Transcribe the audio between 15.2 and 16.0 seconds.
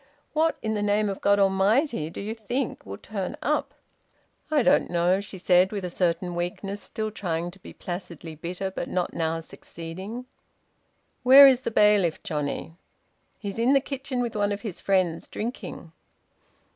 drinking."